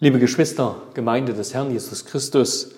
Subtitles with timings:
[0.00, 2.70] Liebe Geschwister, Gemeinde des Herrn Jesus Christus,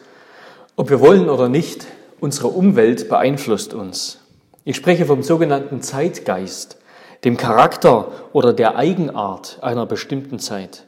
[0.74, 1.86] ob wir wollen oder nicht,
[2.18, 4.20] unsere Umwelt beeinflusst uns.
[4.64, 6.78] Ich spreche vom sogenannten Zeitgeist,
[7.24, 10.86] dem Charakter oder der Eigenart einer bestimmten Zeit.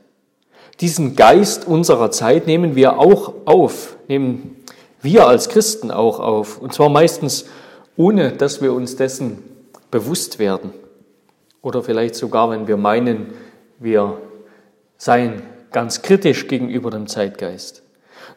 [0.80, 4.56] Diesen Geist unserer Zeit nehmen wir auch auf, nehmen
[5.02, 7.44] wir als Christen auch auf, und zwar meistens
[7.94, 9.42] ohne, dass wir uns dessen
[9.90, 10.72] bewusst werden.
[11.60, 13.34] Oder vielleicht sogar, wenn wir meinen,
[13.78, 14.16] wir
[14.96, 17.82] seien ganz kritisch gegenüber dem Zeitgeist.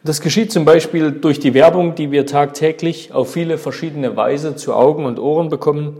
[0.04, 4.74] Das geschieht zum Beispiel durch die Werbung, die wir tagtäglich auf viele verschiedene Weise zu
[4.74, 5.96] Augen und Ohren bekommen.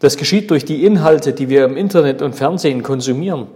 [0.00, 3.46] Das geschieht durch die Inhalte, die wir im Internet und Fernsehen konsumieren.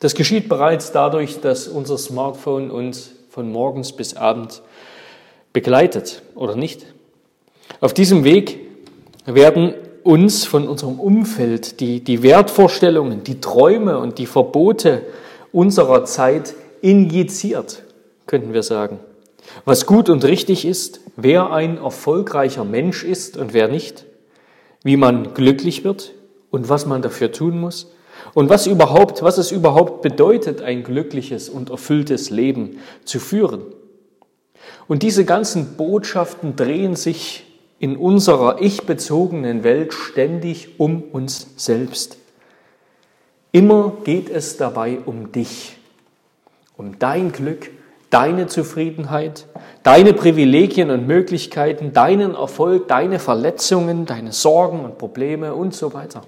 [0.00, 4.62] Das geschieht bereits dadurch, dass unser Smartphone uns von morgens bis abend
[5.52, 6.86] begleitet oder nicht.
[7.80, 8.58] Auf diesem Weg
[9.24, 15.02] werden uns von unserem Umfeld die, die Wertvorstellungen, die Träume und die Verbote
[15.56, 17.82] unserer Zeit injiziert,
[18.26, 19.00] könnten wir sagen.
[19.64, 24.04] Was gut und richtig ist, wer ein erfolgreicher Mensch ist und wer nicht,
[24.84, 26.12] wie man glücklich wird
[26.50, 27.90] und was man dafür tun muss
[28.34, 33.62] und was überhaupt, was es überhaupt bedeutet, ein glückliches und erfülltes Leben zu führen.
[34.88, 37.46] Und diese ganzen Botschaften drehen sich
[37.78, 42.18] in unserer ich-bezogenen Welt ständig um uns selbst.
[43.56, 45.78] Immer geht es dabei um dich,
[46.76, 47.70] um dein Glück,
[48.10, 49.46] deine Zufriedenheit,
[49.82, 56.20] deine Privilegien und Möglichkeiten, deinen Erfolg, deine Verletzungen, deine Sorgen und Probleme und so weiter.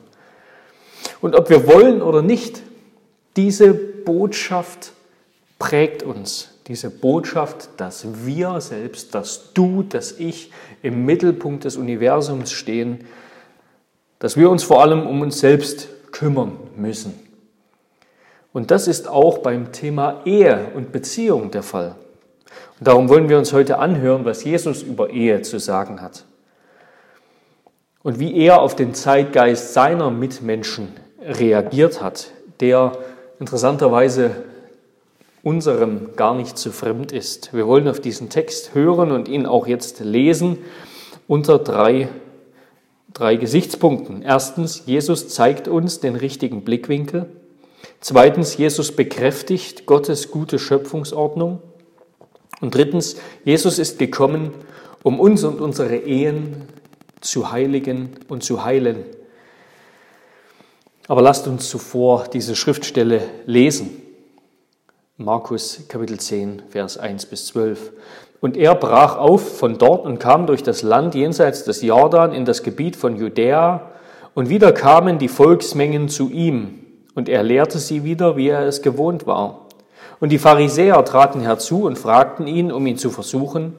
[1.21, 2.63] Und ob wir wollen oder nicht,
[3.37, 4.93] diese Botschaft
[5.59, 6.55] prägt uns.
[6.67, 13.05] Diese Botschaft, dass wir selbst, dass du, dass ich im Mittelpunkt des Universums stehen,
[14.19, 17.15] dass wir uns vor allem um uns selbst kümmern müssen.
[18.53, 21.95] Und das ist auch beim Thema Ehe und Beziehung der Fall.
[22.79, 26.25] Und darum wollen wir uns heute anhören, was Jesus über Ehe zu sagen hat.
[28.03, 30.89] Und wie er auf den Zeitgeist seiner Mitmenschen
[31.21, 32.31] reagiert hat,
[32.61, 32.93] der
[33.39, 34.31] interessanterweise
[35.43, 37.55] unserem gar nicht zu fremd ist.
[37.55, 40.59] Wir wollen auf diesen Text hören und ihn auch jetzt lesen
[41.27, 42.09] unter drei
[43.19, 44.23] drei Gesichtspunkten.
[44.23, 47.27] Erstens, Jesus zeigt uns den richtigen Blickwinkel.
[48.01, 51.61] Zweitens, Jesus bekräftigt Gottes gute Schöpfungsordnung.
[52.61, 54.53] Und drittens, Jesus ist gekommen,
[55.03, 56.69] um uns und unsere Ehen
[57.21, 59.05] zu heiligen und zu heilen.
[61.09, 64.01] Aber lasst uns zuvor diese Schriftstelle lesen.
[65.17, 67.93] Markus Kapitel 10, Vers 1 bis 12.
[68.41, 72.45] Und er brach auf von dort und kam durch das Land jenseits des Jordan in
[72.45, 73.83] das Gebiet von Judäa,
[74.35, 76.79] und wieder kamen die Volksmengen zu ihm,
[77.17, 79.67] und er lehrte sie wieder, wie er es gewohnt war.
[80.21, 83.75] Und die Pharisäer traten herzu und fragten ihn, um ihn zu versuchen,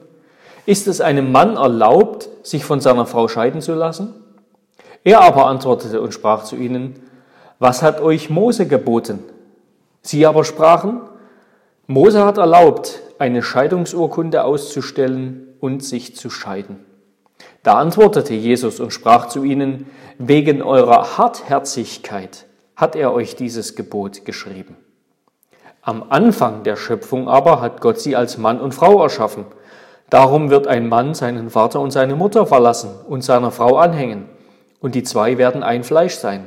[0.66, 4.14] ist es einem Mann erlaubt, sich von seiner Frau scheiden zu lassen?
[5.04, 6.96] Er aber antwortete und sprach zu ihnen,
[7.58, 9.20] was hat euch Mose geboten?
[10.02, 11.00] Sie aber sprachen,
[11.86, 16.84] Mose hat erlaubt, eine Scheidungsurkunde auszustellen und sich zu scheiden.
[17.62, 19.86] Da antwortete Jesus und sprach zu ihnen,
[20.18, 24.76] wegen eurer Hartherzigkeit hat er euch dieses Gebot geschrieben.
[25.82, 29.44] Am Anfang der Schöpfung aber hat Gott sie als Mann und Frau erschaffen.
[30.08, 34.30] Darum wird ein Mann seinen Vater und seine Mutter verlassen und seiner Frau anhängen,
[34.80, 36.46] und die zwei werden ein Fleisch sein.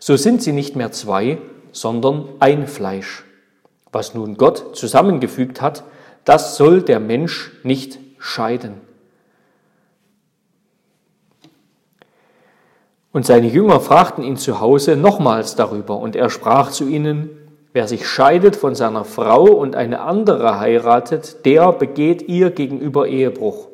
[0.00, 1.38] So sind sie nicht mehr zwei,
[1.70, 3.24] sondern ein Fleisch.
[3.92, 5.84] Was nun Gott zusammengefügt hat,
[6.24, 8.80] das soll der Mensch nicht scheiden.
[13.12, 17.28] Und seine Jünger fragten ihn zu Hause nochmals darüber, und er sprach zu ihnen,
[17.72, 23.68] wer sich scheidet von seiner Frau und eine andere heiratet, der begeht ihr gegenüber Ehebruch.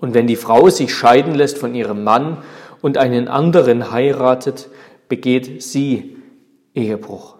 [0.00, 2.38] Und wenn die Frau sich scheiden lässt von ihrem Mann
[2.82, 4.68] und einen anderen heiratet,
[5.08, 6.16] begeht sie
[6.74, 7.36] Ehebruch.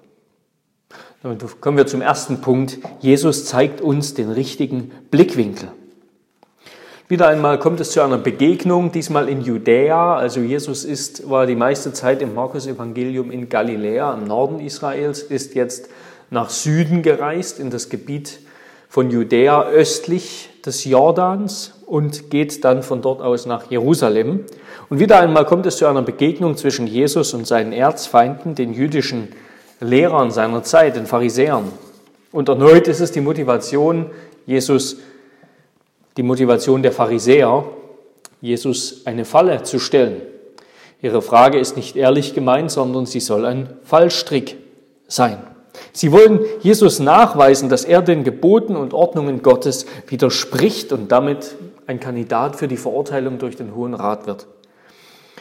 [1.22, 2.78] Damit kommen wir zum ersten Punkt.
[2.98, 5.68] Jesus zeigt uns den richtigen Blickwinkel.
[7.06, 10.16] Wieder einmal kommt es zu einer Begegnung, diesmal in Judäa.
[10.16, 15.54] Also Jesus ist, war die meiste Zeit im Markus-Evangelium in Galiläa, im Norden Israels, ist
[15.54, 15.88] jetzt
[16.30, 18.40] nach Süden gereist, in das Gebiet
[18.88, 24.40] von Judäa östlich des Jordans und geht dann von dort aus nach Jerusalem.
[24.88, 29.28] Und wieder einmal kommt es zu einer Begegnung zwischen Jesus und seinen Erzfeinden, den jüdischen
[29.82, 31.70] Lehrern seiner Zeit, den Pharisäern.
[32.30, 34.10] Und erneut ist es die Motivation
[34.46, 34.96] Jesus,
[36.16, 37.64] die Motivation der Pharisäer,
[38.40, 40.22] Jesus eine Falle zu stellen.
[41.00, 44.56] Ihre Frage ist nicht ehrlich gemeint, sondern sie soll ein Fallstrick
[45.08, 45.38] sein.
[45.92, 51.56] Sie wollen Jesus nachweisen, dass er den Geboten und Ordnungen Gottes widerspricht und damit
[51.86, 54.46] ein Kandidat für die Verurteilung durch den Hohen Rat wird.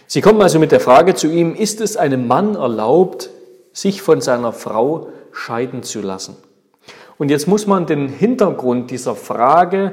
[0.07, 3.29] Sie kommen also mit der Frage zu ihm, ist es einem Mann erlaubt,
[3.73, 6.35] sich von seiner Frau scheiden zu lassen?
[7.17, 9.91] Und jetzt muss man den Hintergrund dieser Frage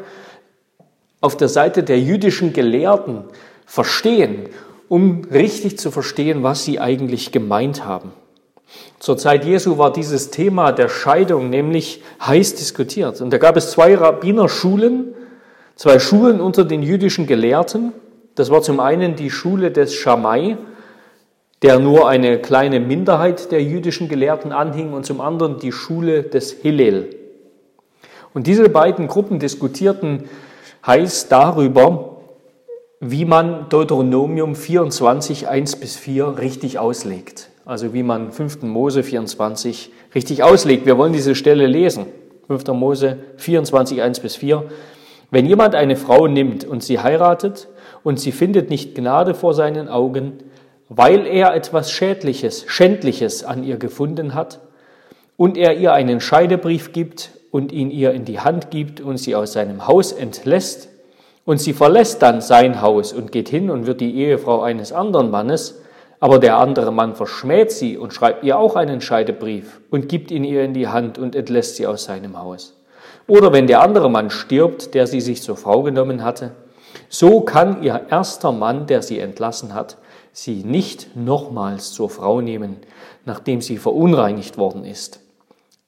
[1.21, 3.25] auf der Seite der jüdischen Gelehrten
[3.67, 4.49] verstehen,
[4.89, 8.13] um richtig zu verstehen, was sie eigentlich gemeint haben.
[8.99, 13.21] Zur Zeit Jesu war dieses Thema der Scheidung nämlich heiß diskutiert.
[13.21, 15.15] Und da gab es zwei Rabbinerschulen,
[15.77, 17.93] zwei Schulen unter den jüdischen Gelehrten.
[18.35, 20.57] Das war zum einen die Schule des Schamai,
[21.63, 26.53] der nur eine kleine Minderheit der jüdischen Gelehrten anhing, und zum anderen die Schule des
[26.53, 27.11] Hillel.
[28.35, 30.25] Und diese beiden Gruppen diskutierten
[30.87, 32.17] heiß darüber,
[33.01, 37.49] wie man Deuteronomium 24, 1 bis 4 richtig auslegt.
[37.65, 38.63] Also wie man 5.
[38.63, 40.87] Mose 24 richtig auslegt.
[40.87, 42.07] Wir wollen diese Stelle lesen.
[42.49, 42.67] 5.
[42.69, 44.65] Mose 24, 1 bis 4.
[45.31, 47.69] Wenn jemand eine Frau nimmt und sie heiratet
[48.03, 50.39] und sie findet nicht Gnade vor seinen Augen,
[50.89, 54.61] weil er etwas Schädliches, Schändliches an ihr gefunden hat
[55.37, 59.35] und er ihr einen Scheidebrief gibt und ihn ihr in die Hand gibt und sie
[59.35, 60.89] aus seinem Haus entlässt,
[61.49, 65.31] und sie verlässt dann sein Haus und geht hin und wird die Ehefrau eines anderen
[65.31, 65.81] Mannes,
[66.21, 70.45] aber der andere Mann verschmäht sie und schreibt ihr auch einen Scheidebrief und gibt ihn
[70.45, 72.77] ihr in die Hand und entlässt sie aus seinem Haus.
[73.27, 76.51] Oder wenn der andere Mann stirbt, der sie sich zur Frau genommen hatte,
[77.09, 79.97] so kann ihr erster Mann, der sie entlassen hat,
[80.33, 82.77] sie nicht nochmals zur Frau nehmen,
[83.25, 85.21] nachdem sie verunreinigt worden ist.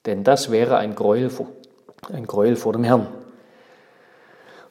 [0.06, 1.30] Denn das wäre ein Gräuel,
[2.12, 3.06] ein Gräuel vor dem Herrn.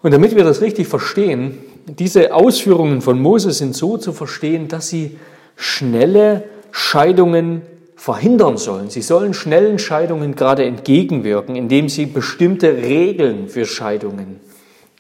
[0.02, 4.88] Und damit wir das richtig verstehen, diese Ausführungen von Mose sind so zu verstehen, dass
[4.88, 5.18] sie
[5.56, 7.64] schnelle Scheidungen
[7.96, 8.90] verhindern sollen.
[8.90, 14.40] Sie sollen schnellen Scheidungen gerade entgegenwirken, indem sie bestimmte Regeln für Scheidungen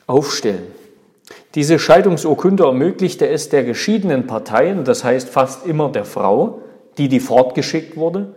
[0.05, 0.78] aufstellen.
[1.55, 6.61] Diese Scheidungsurkunde ermöglichte es der geschiedenen Parteien, das heißt fast immer der Frau,
[6.97, 8.35] die die fortgeschickt wurde,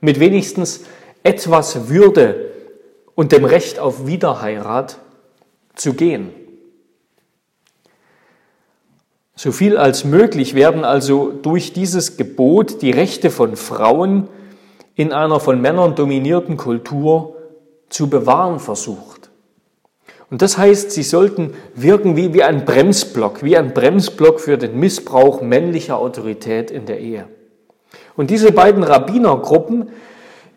[0.00, 0.84] mit wenigstens
[1.24, 2.52] etwas Würde
[3.14, 4.98] und dem Recht auf Wiederheirat
[5.74, 6.30] zu gehen.
[9.36, 14.28] So viel als möglich werden also durch dieses Gebot die Rechte von Frauen
[14.94, 17.36] in einer von Männern dominierten Kultur
[17.88, 19.13] zu bewahren versucht.
[20.30, 24.78] Und das heißt, sie sollten wirken wie, wie ein Bremsblock, wie ein Bremsblock für den
[24.80, 27.28] Missbrauch männlicher Autorität in der Ehe.
[28.16, 29.90] Und diese beiden Rabbinergruppen,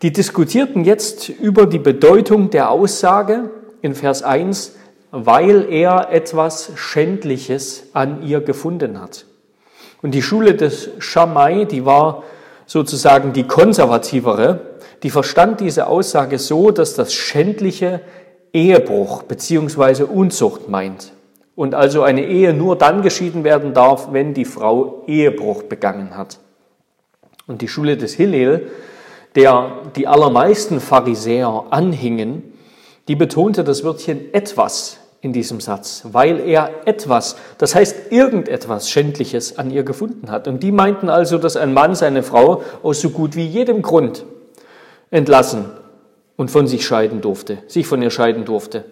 [0.02, 3.50] die diskutierten jetzt über die Bedeutung der Aussage
[3.82, 4.76] in Vers 1,
[5.12, 9.26] weil er etwas Schändliches an ihr gefunden hat.
[10.02, 12.24] Und die Schule des Schamai, die war
[12.66, 18.02] sozusagen die konservativere, die verstand diese Aussage so, dass das Schändliche
[18.54, 21.14] Ehebruch beziehungsweise Unzucht meint.
[21.56, 26.40] Und also eine Ehe nur dann geschieden werden darf, wenn die Frau Ehebruch begangen hat.
[27.48, 28.70] Und die Schule des Hillel,
[29.36, 32.54] der die allermeisten Pharisäer anhingen,
[33.08, 39.58] die betonte das Wörtchen etwas in diesem Satz, weil er etwas, das heißt irgendetwas Schändliches
[39.58, 40.48] an ihr gefunden hat.
[40.48, 44.26] Und die meinten also, dass ein Mann seine Frau aus so gut wie jedem Grund
[45.10, 45.66] entlassen
[46.38, 48.86] und von sich scheiden durfte, sich von ihr scheiden durfte.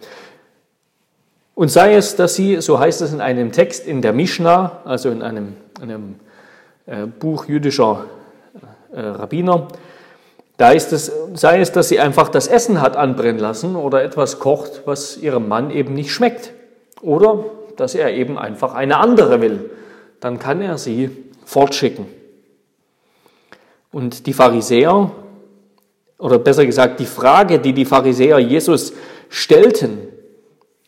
[1.53, 5.09] Und sei es, dass sie, so heißt es in einem Text in der Mishnah, also
[5.09, 6.15] in einem, einem
[6.85, 8.05] äh, Buch jüdischer
[8.91, 9.69] äh, Rabbiner,
[10.57, 14.39] da ist es, sei es, dass sie einfach das Essen hat anbrennen lassen oder etwas
[14.39, 16.51] kocht, was ihrem Mann eben nicht schmeckt.
[17.01, 19.69] Oder dass er eben einfach eine andere will.
[20.21, 21.09] Dann kann er sie
[21.43, 22.05] fortschicken.
[23.91, 25.11] Und die Pharisäer,
[26.17, 28.93] oder besser gesagt die Frage, die die Pharisäer Jesus
[29.29, 29.99] stellten,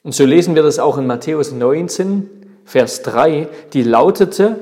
[0.03, 2.29] und so lesen wir das auch in Matthäus 19,
[2.63, 4.59] Vers 3, die lautete,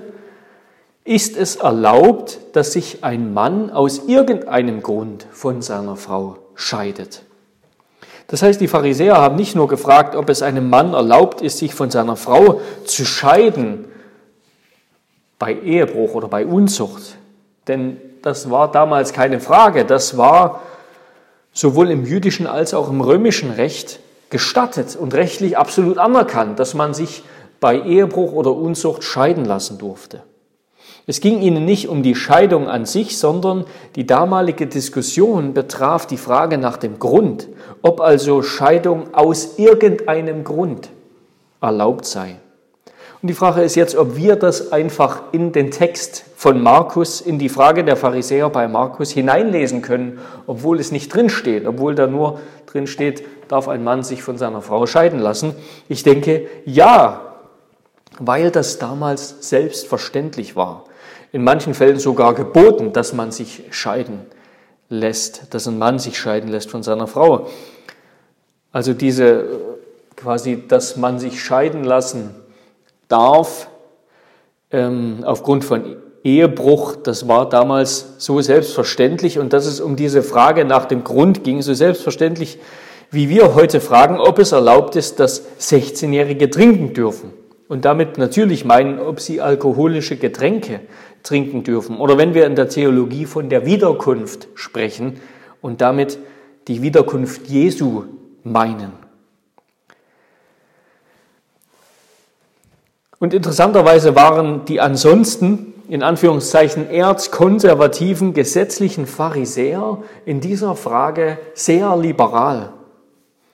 [1.04, 7.22] ist es erlaubt, dass sich ein Mann aus irgendeinem Grund von seiner Frau scheidet?
[8.28, 11.76] Das heißt, die Pharisäer haben nicht nur gefragt, ob es einem Mann erlaubt ist, sich
[11.76, 13.86] von seiner Frau zu scheiden
[15.38, 17.18] bei Ehebruch oder bei Unzucht.
[17.68, 19.86] Denn das war damals keine Frage.
[19.86, 20.64] Das war
[21.54, 24.00] sowohl im jüdischen als auch im römischen Recht
[24.32, 27.24] gestattet und rechtlich absolut anerkannt, dass man sich
[27.60, 30.24] bei Ehebruch oder Unzucht scheiden lassen durfte.
[31.06, 33.66] Es ging ihnen nicht um die Scheidung an sich, sondern
[33.96, 37.48] die damalige Diskussion betraf die Frage nach dem Grund,
[37.84, 40.90] ob also Scheidung aus irgendeinem Grund
[41.62, 42.38] erlaubt sei.
[43.26, 47.40] Und die Frage ist jetzt, ob wir das einfach in den Text von Markus, in
[47.40, 52.40] die Frage der Pharisäer bei Markus hineinlesen können, obwohl es nicht drinsteht, obwohl da nur
[52.68, 55.56] drinsteht, darf ein Mann sich von seiner Frau scheiden lassen.
[55.90, 57.34] Ich denke, ja,
[58.20, 60.86] weil das damals selbstverständlich war.
[61.32, 64.20] In manchen Fällen sogar geboten, dass man sich scheiden
[64.88, 67.48] lässt, dass ein Mann sich scheiden lässt von seiner Frau.
[68.72, 69.46] Also diese
[70.16, 72.36] quasi, dass man sich scheiden lassen
[73.08, 73.70] darf
[74.72, 80.66] ähm, aufgrund von Ehebruch, das war damals so selbstverständlich und dass es um diese Frage
[80.66, 82.58] nach dem Grund ging, so selbstverständlich,
[83.12, 87.32] wie wir heute fragen, ob es erlaubt ist, dass 16-Jährige trinken dürfen.
[87.68, 90.82] Und damit natürlich meinen, ob sie alkoholische Getränke
[91.24, 91.98] trinken dürfen.
[91.98, 95.20] Oder wenn wir in der Theologie von der Wiederkunft sprechen
[95.62, 96.20] und damit
[96.68, 98.04] die Wiederkunft Jesu
[98.44, 99.05] meinen.
[103.26, 112.74] Und interessanterweise waren die ansonsten, in Anführungszeichen, erzkonservativen gesetzlichen Pharisäer in dieser Frage sehr liberal.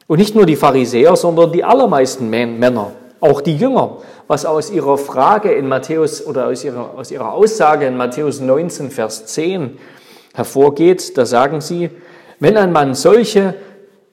[0.08, 4.98] Und nicht nur die Pharisäer, sondern die allermeisten Männer, auch die Jünger, was aus ihrer
[4.98, 9.78] Frage in Matthäus oder aus ihrer, aus ihrer Aussage in Matthäus 19, Vers 10
[10.34, 11.18] hervorgeht.
[11.18, 11.90] Da sagen sie,
[12.42, 13.54] wenn ein Mann solche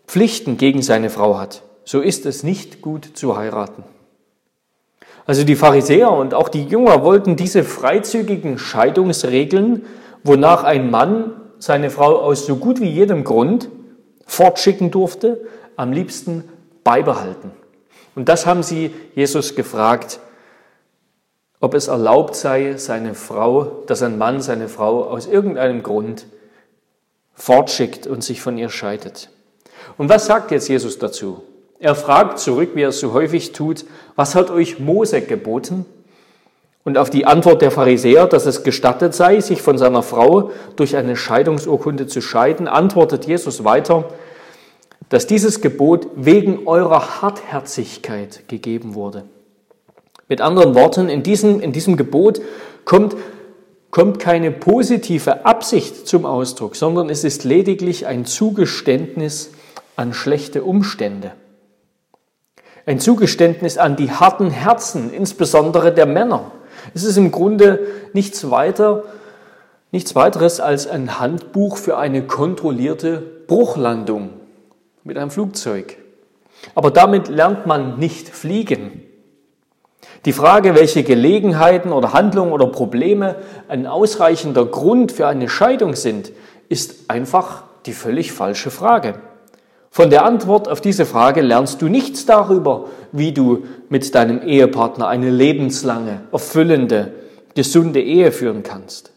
[0.07, 3.83] Pflichten gegen seine Frau hat, so ist es nicht gut zu heiraten.
[5.29, 9.85] Also die Pharisäer und auch die Jünger wollten diese freizügigen Scheidungsregeln,
[10.25, 13.69] wonach ein Mann seine Frau aus so gut wie jedem Grund
[14.25, 16.45] fortschicken durfte, am liebsten
[16.83, 17.51] beibehalten.
[18.15, 20.19] Und das haben sie Jesus gefragt,
[21.61, 26.25] ob es erlaubt sei, seine Frau, dass ein Mann seine Frau aus irgendeinem Grund
[27.35, 29.29] fortschickt und sich von ihr scheidet.
[29.99, 31.43] Und was sagt jetzt Jesus dazu?
[31.81, 33.85] Er fragt zurück, wie er es so häufig tut,
[34.17, 35.87] was hat euch Mose geboten?
[36.85, 40.97] Und auf die Antwort der Pharisäer, dass es gestattet sei, sich von seiner Frau durch
[40.97, 44.09] eine Scheidungsurkunde zu scheiden, antwortet Jesus weiter,
[45.09, 49.25] dass dieses Gebot wegen eurer Hartherzigkeit gegeben wurde.
[50.29, 52.41] Mit anderen Worten, in diesem, in diesem Gebot
[52.85, 53.17] kommt,
[53.91, 59.51] kommt keine positive Absicht zum Ausdruck, sondern es ist lediglich ein Zugeständnis
[59.97, 61.33] an schlechte Umstände.
[62.89, 66.53] Ein Zugeständnis an die harten Herzen, insbesondere der Männer.
[66.95, 67.81] Es ist im Grunde
[68.15, 69.03] nichts weiter,
[69.93, 74.31] nichts weiteres als ein Handbuch für eine kontrollierte Bruchlandung
[75.05, 75.99] mit einem Flugzeug.
[76.75, 79.03] Aber damit lernt man nicht fliegen.
[80.25, 83.37] Die Frage, welche Gelegenheiten oder Handlungen oder Probleme
[83.69, 86.33] ein ausreichender Grund für eine Scheidung sind,
[86.71, 89.21] ist einfach die völlig falsche Frage.
[89.91, 95.09] Von der Antwort auf diese Frage lernst du nichts darüber, wie du mit deinem Ehepartner
[95.09, 97.13] eine lebenslange, erfüllende,
[97.55, 99.13] gesunde Ehe führen kannst.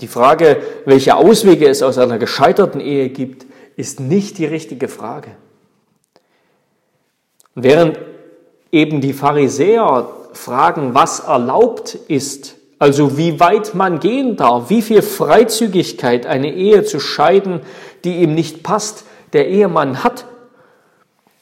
[0.00, 5.30] Die Frage, welche Auswege es aus einer gescheiterten Ehe gibt, ist nicht die richtige Frage.
[7.54, 7.98] Während
[8.72, 15.02] eben die Pharisäer fragen, was erlaubt ist, also wie weit man gehen darf, wie viel
[15.02, 17.60] Freizügigkeit eine Ehe zu scheiden,
[18.02, 20.26] die ihm nicht passt, der Ehemann hat,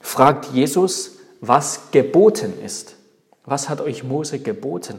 [0.01, 2.97] fragt Jesus, was geboten ist.
[3.45, 4.99] Was hat euch Mose geboten?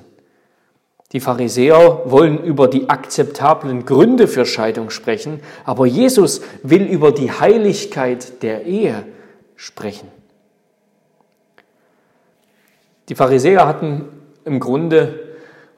[1.12, 7.32] Die Pharisäer wollen über die akzeptablen Gründe für Scheidung sprechen, aber Jesus will über die
[7.32, 9.06] Heiligkeit der Ehe
[9.56, 10.08] sprechen.
[13.10, 14.06] Die Pharisäer hatten
[14.46, 15.31] im Grunde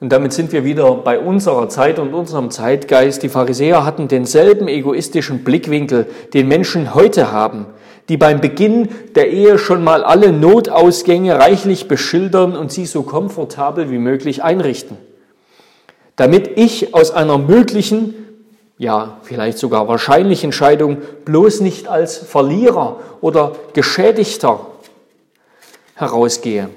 [0.04, 3.24] und damit sind wir wieder bei unserer Zeit und unserem Zeitgeist.
[3.24, 7.68] Die Pharisäer hatten denselben egoistischen Blickwinkel, den Menschen heute haben,
[8.10, 13.92] die beim Beginn der Ehe schon mal alle Notausgänge reichlich beschildern und sie so komfortabel
[13.92, 14.98] wie möglich einrichten.
[16.18, 18.14] Damit ich aus einer möglichen,
[18.78, 24.68] ja vielleicht sogar wahrscheinlichen Scheidung bloß nicht als Verlierer oder Geschädigter
[25.96, 26.68] herausgehe.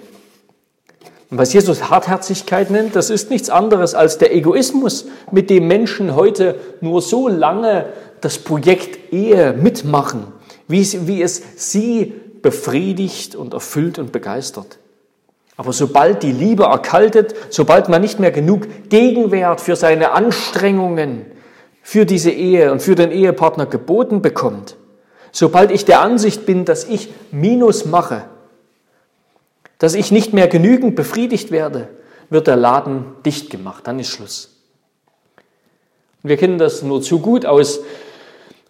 [1.31, 6.15] Und was Jesus Hartherzigkeit nennt, das ist nichts anderes als der Egoismus, mit dem Menschen
[6.15, 7.87] heute nur so lange
[8.21, 10.29] das Projekt Ehe mitmachen,
[10.69, 14.79] wie es, wie es sie befriedigt und erfüllt und begeistert.
[15.57, 21.27] Aber sobald die Liebe erkaltet, sobald man nicht mehr genug Gegenwert für seine Anstrengungen,
[21.83, 24.77] für diese Ehe und für den Ehepartner geboten bekommt,
[25.33, 28.25] sobald ich der Ansicht bin, dass ich Minus mache,
[29.79, 31.89] dass ich nicht mehr genügend befriedigt werde,
[32.31, 34.51] wird der Laden dicht gemacht, dann ist Schluss.
[36.23, 37.81] Wir kennen das nur zu gut aus,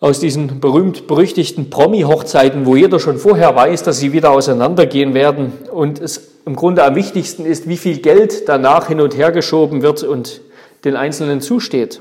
[0.01, 6.01] aus diesen berühmt-berüchtigten Promi-Hochzeiten, wo jeder schon vorher weiß, dass sie wieder auseinandergehen werden und
[6.01, 10.03] es im Grunde am wichtigsten ist, wie viel Geld danach hin und her geschoben wird
[10.03, 10.43] und
[10.85, 12.01] den Einzelnen zusteht.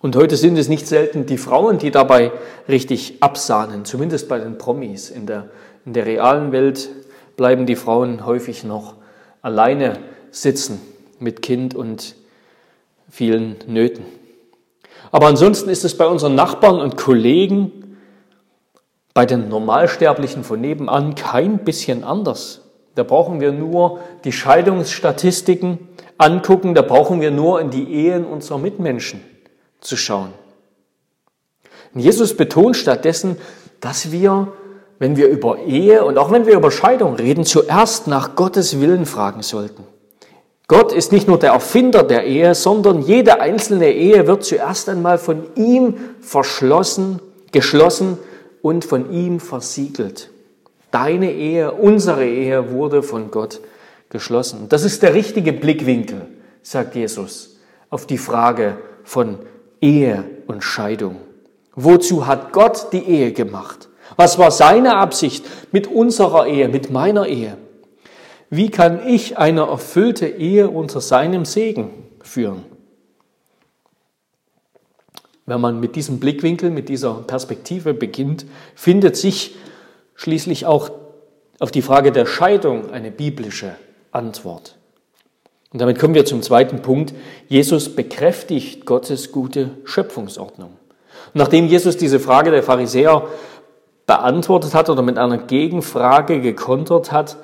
[0.00, 2.32] Und heute sind es nicht selten die Frauen, die dabei
[2.68, 5.10] richtig absahnen, zumindest bei den Promis.
[5.10, 5.50] In der,
[5.84, 6.88] in der realen Welt
[7.36, 8.94] bleiben die Frauen häufig noch
[9.40, 9.98] alleine
[10.30, 10.80] sitzen
[11.18, 12.14] mit Kind und
[13.08, 14.04] vielen Nöten.
[15.10, 17.98] Aber ansonsten ist es bei unseren Nachbarn und Kollegen,
[19.14, 22.62] bei den Normalsterblichen von nebenan kein bisschen anders.
[22.94, 25.78] Da brauchen wir nur die Scheidungsstatistiken
[26.18, 29.20] angucken, da brauchen wir nur in die Ehen unserer Mitmenschen
[29.80, 30.32] zu schauen.
[31.94, 33.36] Und Jesus betont stattdessen,
[33.80, 34.52] dass wir,
[35.02, 39.04] wenn wir über Ehe und auch wenn wir über Scheidung reden, zuerst nach Gottes Willen
[39.04, 39.82] fragen sollten.
[40.68, 45.18] Gott ist nicht nur der Erfinder der Ehe, sondern jede einzelne Ehe wird zuerst einmal
[45.18, 48.16] von ihm verschlossen, geschlossen
[48.62, 50.30] und von ihm versiegelt.
[50.92, 53.60] Deine Ehe, unsere Ehe wurde von Gott
[54.08, 54.68] geschlossen.
[54.68, 56.28] Das ist der richtige Blickwinkel,
[56.62, 57.56] sagt Jesus,
[57.90, 59.40] auf die Frage von
[59.80, 61.16] Ehe und Scheidung.
[61.74, 63.88] Wozu hat Gott die Ehe gemacht?
[64.16, 67.56] Was war seine Absicht mit unserer Ehe, mit meiner Ehe?
[68.50, 71.90] Wie kann ich eine erfüllte Ehe unter seinem Segen
[72.22, 72.64] führen?
[75.46, 79.56] Wenn man mit diesem Blickwinkel, mit dieser Perspektive beginnt, findet sich
[80.14, 80.90] schließlich auch
[81.58, 83.74] auf die Frage der Scheidung eine biblische
[84.10, 84.76] Antwort.
[85.72, 87.14] Und damit kommen wir zum zweiten Punkt.
[87.48, 90.76] Jesus bekräftigt Gottes gute Schöpfungsordnung.
[91.34, 93.26] Nachdem Jesus diese Frage der Pharisäer
[94.06, 97.36] beantwortet hat oder mit einer Gegenfrage gekontert hat,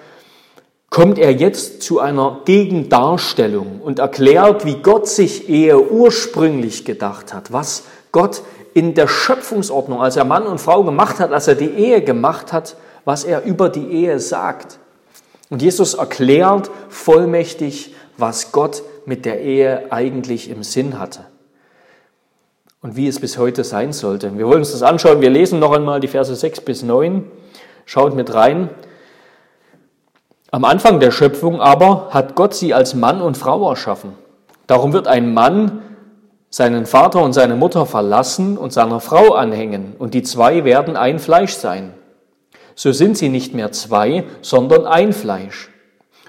[0.90, 7.52] kommt er jetzt zu einer Gegendarstellung und erklärt, wie Gott sich Ehe ursprünglich gedacht hat,
[7.52, 8.42] was Gott
[8.74, 12.52] in der Schöpfungsordnung, als er Mann und Frau gemacht hat, als er die Ehe gemacht
[12.52, 14.78] hat, was er über die Ehe sagt.
[15.50, 21.24] Und Jesus erklärt vollmächtig, was Gott mit der Ehe eigentlich im Sinn hatte
[22.80, 24.36] und wie es bis heute sein sollte.
[24.38, 25.20] Wir wollen uns das anschauen.
[25.20, 27.24] Wir lesen noch einmal die Verse 6 bis 9.
[27.84, 28.70] Schaut mit rein.
[30.50, 34.12] Am Anfang der Schöpfung aber hat Gott sie als Mann und Frau erschaffen.
[34.66, 35.82] Darum wird ein Mann
[36.50, 41.18] seinen Vater und seine Mutter verlassen und seiner Frau anhängen, und die zwei werden ein
[41.18, 41.92] Fleisch sein.
[42.74, 45.70] So sind sie nicht mehr zwei, sondern ein Fleisch.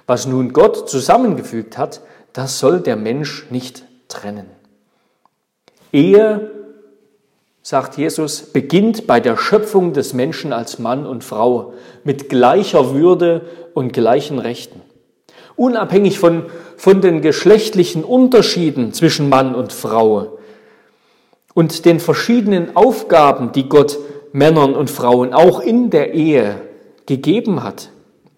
[0.08, 2.02] Was nun Gott zusammengefügt hat,
[2.34, 4.59] das soll der Mensch nicht trennen.
[5.92, 6.52] Ehe,
[7.62, 11.74] sagt Jesus, beginnt bei der Schöpfung des Menschen als Mann und Frau
[12.04, 13.42] mit gleicher Würde
[13.74, 14.82] und gleichen Rechten.
[15.56, 16.46] Unabhängig von,
[16.78, 20.40] von den geschlechtlichen Unterschieden zwischen Mann und Frau
[21.54, 23.98] und den verschiedenen Aufgaben, die Gott
[24.32, 26.62] Männern und Frauen auch in der Ehe
[27.06, 27.90] gegeben hat.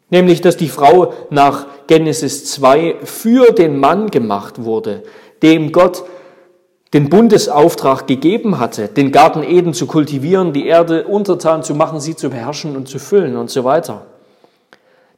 [0.09, 5.03] Nämlich, dass die Frau nach Genesis 2 für den Mann gemacht wurde,
[5.41, 6.03] dem Gott
[6.93, 12.15] den Bundesauftrag gegeben hatte, den Garten Eden zu kultivieren, die Erde untertan zu machen, sie
[12.15, 14.05] zu beherrschen und zu füllen und so weiter.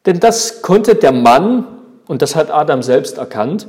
[0.05, 1.65] Denn das konnte der Mann,
[2.07, 3.67] und das hat Adam selbst erkannt,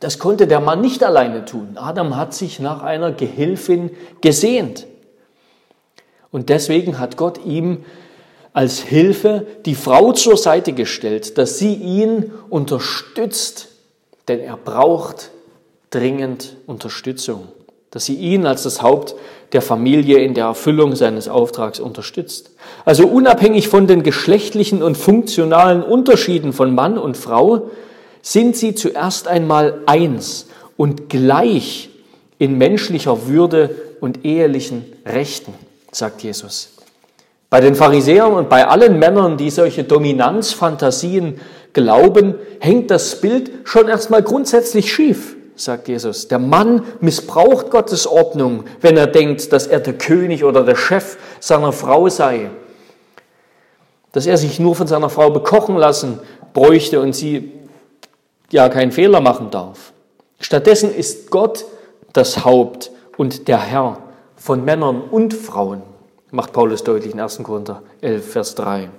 [0.00, 1.76] das konnte der Mann nicht alleine tun.
[1.76, 4.86] Adam hat sich nach einer Gehilfin gesehnt.
[6.30, 7.84] Und deswegen hat Gott ihm
[8.54, 13.68] als Hilfe die Frau zur Seite gestellt, dass sie ihn unterstützt,
[14.28, 15.30] denn er braucht
[15.92, 17.46] dringend Unterstützung,
[17.92, 19.14] dass sie ihn als das Haupt
[19.52, 22.50] der Familie in der Erfüllung seines Auftrags unterstützt.
[22.84, 27.70] Also unabhängig von den geschlechtlichen und funktionalen Unterschieden von Mann und Frau
[28.22, 31.90] sind sie zuerst einmal eins und gleich
[32.38, 35.54] in menschlicher Würde und ehelichen Rechten,
[35.92, 36.70] sagt Jesus.
[37.50, 41.38] Bei den Pharisäern und bei allen Männern, die solche Dominanzfantasien
[41.74, 46.28] glauben, hängt das Bild schon erstmal grundsätzlich schief, sagt Jesus.
[46.28, 51.16] Der Mann missbraucht Gottes Ordnung, wenn er denkt, dass er der König oder der Chef
[51.40, 52.50] seiner Frau sei.
[54.12, 56.18] Dass er sich nur von seiner Frau bekochen lassen
[56.52, 57.52] bräuchte und sie
[58.50, 59.92] ja keinen Fehler machen darf.
[60.40, 61.64] Stattdessen ist Gott
[62.12, 63.98] das Haupt und der Herr
[64.36, 65.82] von Männern und Frauen
[66.30, 67.42] macht Paulus deutlich in 1.
[67.42, 68.90] Korinther 11, Vers 3.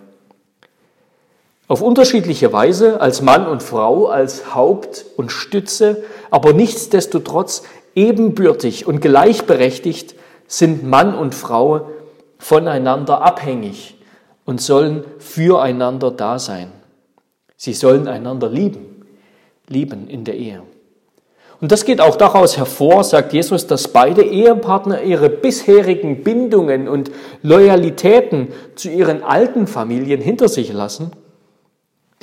[1.67, 7.61] Auf unterschiedliche Weise, als Mann und Frau, als Haupt und Stütze, aber nichtsdestotrotz
[7.93, 10.15] ebenbürtig und gleichberechtigt
[10.47, 11.91] sind Mann und Frau
[12.39, 14.01] voneinander abhängig
[14.43, 16.71] und sollen füreinander da sein.
[17.55, 19.05] Sie sollen einander lieben,
[19.67, 20.63] lieben in der Ehe.
[21.61, 27.11] Und das geht auch daraus hervor, sagt Jesus, dass beide Ehepartner ihre bisherigen Bindungen und
[27.43, 31.11] Loyalitäten zu ihren alten Familien hinter sich lassen.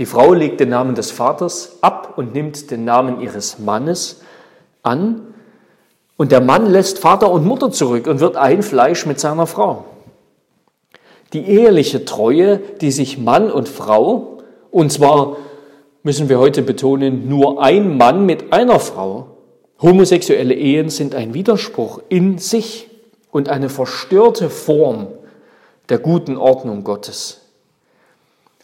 [0.00, 4.22] Die Frau legt den Namen des Vaters ab und nimmt den Namen ihres Mannes
[4.82, 5.34] an.
[6.16, 9.84] Und der Mann lässt Vater und Mutter zurück und wird ein Fleisch mit seiner Frau.
[11.34, 14.38] Die eheliche Treue, die sich Mann und Frau,
[14.70, 15.36] und zwar
[16.02, 19.36] müssen wir heute betonen, nur ein Mann mit einer Frau,
[19.82, 22.88] homosexuelle Ehen sind ein Widerspruch in sich
[23.30, 25.08] und eine verstörte Form
[25.90, 27.39] der guten Ordnung Gottes.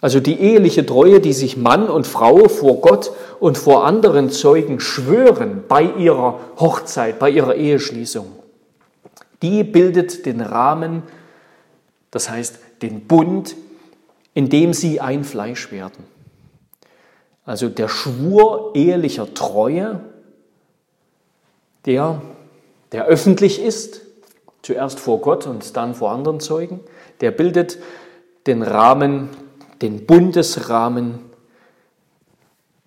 [0.01, 4.79] Also die eheliche Treue, die sich Mann und Frau vor Gott und vor anderen Zeugen
[4.79, 8.27] schwören bei ihrer Hochzeit, bei ihrer Eheschließung,
[9.43, 11.03] die bildet den Rahmen,
[12.11, 13.57] das heißt den Bund,
[14.35, 16.05] in dem sie ein Fleisch werden.
[17.47, 20.01] Also der Schwur ehelicher Treue,
[21.87, 22.21] der,
[22.93, 24.03] der öffentlich ist,
[24.63, 26.81] zuerst vor Gott und dann vor anderen Zeugen,
[27.21, 27.79] der bildet
[28.47, 29.31] den Rahmen,
[29.83, 31.19] den Bundesrahmen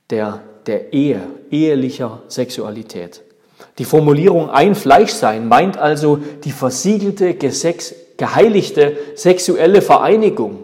[0.09, 1.21] der, der Ehe,
[1.51, 3.21] ehelicher Sexualität.
[3.77, 10.59] Die Formulierung ein Fleisch sein meint also die versiegelte, geheiligte sexuelle Vereinigung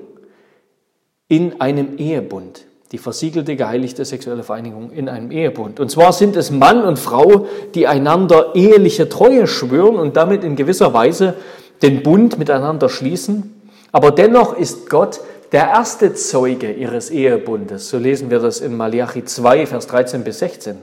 [1.27, 2.65] in einem Ehebund.
[2.91, 5.79] Die versiegelte, geheiligte sexuelle Vereinigung in einem Ehebund.
[5.79, 10.55] Und zwar sind es Mann und Frau, die einander eheliche Treue schwören und damit in
[10.55, 11.33] gewisser Weise
[11.81, 13.61] den Bund miteinander schließen.
[13.91, 15.19] Aber dennoch ist Gott
[15.51, 17.89] der erste Zeuge ihres Ehebundes.
[17.89, 20.77] So lesen wir das in Malachi 2, Vers 13 bis 16.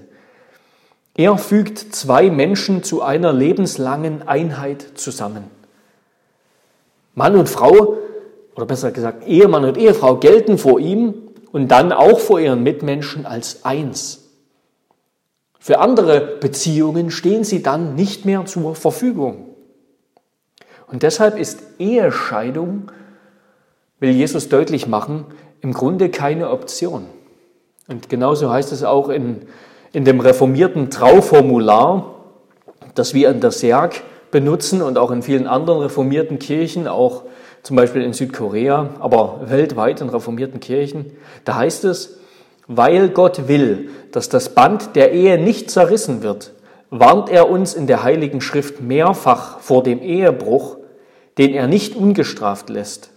[1.14, 5.44] Er fügt zwei Menschen zu einer lebenslangen Einheit zusammen.
[7.14, 7.98] Mann und Frau,
[8.55, 11.14] oder besser gesagt Ehemann und Ehefrau, gelten vor ihm
[11.53, 14.31] und dann auch vor ihren Mitmenschen als eins.
[15.59, 19.55] Für andere Beziehungen stehen sie dann nicht mehr zur Verfügung.
[20.88, 22.90] Und deshalb ist Ehescheidung,
[24.03, 25.27] will Jesus deutlich machen,
[25.61, 27.07] im Grunde keine Option.
[27.87, 29.43] Und genauso heißt es auch in,
[29.93, 32.17] in dem reformierten Trauformular,
[32.97, 37.23] das wir in der Serg benutzen und auch in vielen anderen reformierten Kirchen, auch
[37.62, 41.12] zum Beispiel in Südkorea, aber weltweit in reformierten Kirchen.
[41.45, 42.19] Da heißt es,
[42.67, 46.55] weil Gott will, dass das Band der Ehe nicht zerrissen wird,
[46.91, 50.79] warnt er uns in der Heiligen Schrift mehrfach vor dem Ehebruch,
[51.38, 53.12] den er nicht ungestraft lässt.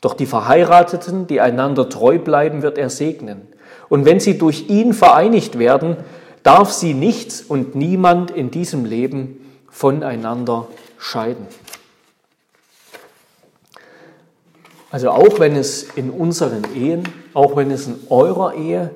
[0.00, 3.48] Doch die Verheirateten, die einander treu bleiben, wird er segnen.
[3.88, 5.96] Und wenn sie durch ihn vereinigt werden,
[6.42, 11.46] darf sie nichts und niemand in diesem Leben voneinander scheiden.
[14.90, 18.90] Also auch wenn es in unseren Ehen, auch wenn es in eurer Ehe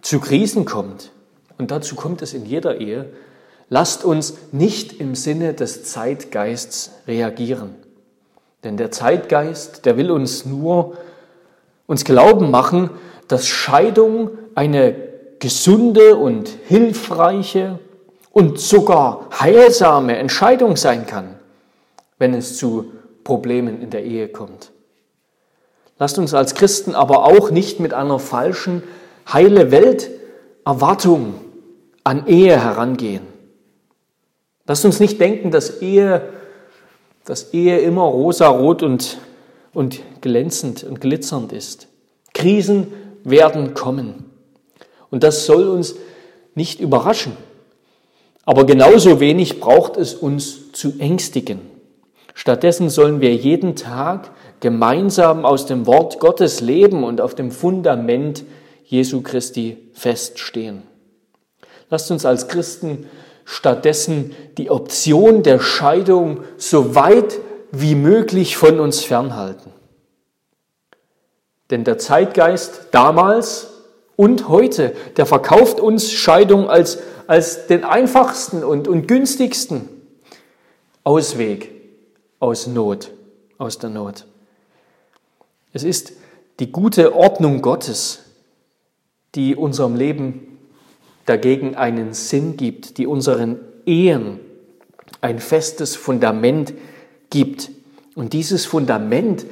[0.00, 1.10] zu Krisen kommt,
[1.58, 3.10] und dazu kommt es in jeder Ehe,
[3.68, 7.74] lasst uns nicht im Sinne des Zeitgeists reagieren.
[8.64, 10.96] Denn der Zeitgeist, der will uns nur
[11.86, 12.90] uns glauben machen,
[13.28, 14.94] dass Scheidung eine
[15.38, 17.78] gesunde und hilfreiche
[18.32, 21.36] und sogar heilsame Entscheidung sein kann,
[22.18, 24.72] wenn es zu Problemen in der Ehe kommt.
[25.98, 28.82] Lasst uns als Christen aber auch nicht mit einer falschen,
[29.32, 31.34] heile Welt-Erwartung
[32.02, 33.26] an Ehe herangehen.
[34.66, 36.22] Lasst uns nicht denken, dass Ehe,
[37.24, 39.18] dass Ehe immer rosa-rot und,
[39.72, 41.88] und glänzend und glitzernd ist.
[42.32, 42.88] Krisen
[43.24, 44.24] werden kommen.
[45.10, 45.94] Und das soll uns
[46.54, 47.36] nicht überraschen.
[48.44, 51.60] Aber genauso wenig braucht es uns zu ängstigen.
[52.34, 58.44] Stattdessen sollen wir jeden Tag gemeinsam aus dem Wort Gottes leben und auf dem Fundament
[58.84, 60.82] Jesu Christi feststehen.
[61.90, 63.06] Lasst uns als Christen
[63.44, 67.40] stattdessen die Option der Scheidung so weit
[67.72, 69.72] wie möglich von uns fernhalten.
[71.70, 73.68] Denn der Zeitgeist damals
[74.16, 79.88] und heute, der verkauft uns Scheidung als als den einfachsten und, und günstigsten
[81.02, 81.70] Ausweg
[82.40, 83.10] aus Not,
[83.58, 84.26] aus der Not.
[85.72, 86.12] Es ist
[86.60, 88.20] die gute Ordnung Gottes,
[89.34, 90.53] die unserem Leben
[91.26, 94.40] dagegen einen Sinn gibt, die unseren Ehen
[95.20, 96.74] ein festes Fundament
[97.30, 97.70] gibt.
[98.14, 99.46] Und dieses Fundament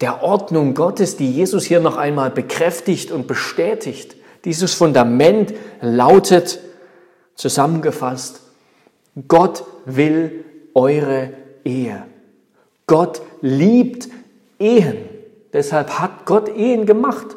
[0.00, 6.60] der Ordnung Gottes, die Jesus hier noch einmal bekräftigt und bestätigt, dieses Fundament lautet
[7.34, 8.40] zusammengefasst,
[9.28, 10.44] Gott will
[10.74, 11.32] eure
[11.64, 12.06] Ehe.
[12.86, 14.08] Gott liebt
[14.58, 14.96] Ehen.
[15.52, 17.36] Deshalb hat Gott Ehen gemacht.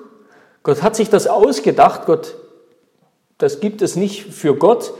[0.61, 2.05] Gott hat sich das ausgedacht.
[2.05, 2.35] Gott,
[3.37, 4.93] das gibt es nicht für Gott.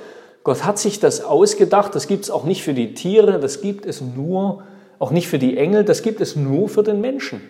[0.44, 1.96] Gott hat sich das ausgedacht.
[1.96, 3.40] Das gibt es auch nicht für die Tiere.
[3.40, 4.64] Das gibt es nur,
[5.00, 5.84] auch nicht für die Engel.
[5.84, 7.42] Das gibt es nur für den Menschen.